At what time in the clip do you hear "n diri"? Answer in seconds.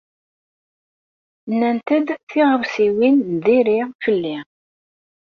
3.31-3.79